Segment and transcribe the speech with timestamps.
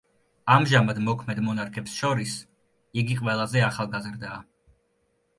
[0.51, 2.33] ამჟამად მოქმედ მონარქებს შორის
[3.01, 4.41] იგი ყველაზე ახალგაზრდაა.